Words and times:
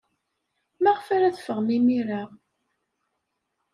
Maɣef 0.83 1.07
ara 1.15 1.35
teffɣem 1.35 1.67
imir-a? 1.77 2.21